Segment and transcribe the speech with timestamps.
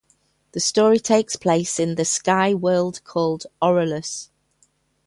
[0.53, 4.31] The story takes place in the sky world called Orelus.